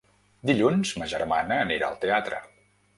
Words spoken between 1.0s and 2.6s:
ma germana anirà al teatre.